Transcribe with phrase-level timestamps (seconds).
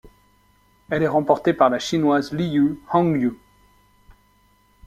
[0.89, 3.33] Elle est remportée par la Chinoise Liu Hongyu.